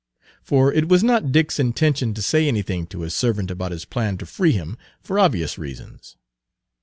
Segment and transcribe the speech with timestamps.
[0.41, 4.17] For it was not Dick's intention to say anything to his servant about his plan
[4.17, 6.15] to free him, for obvious reasons.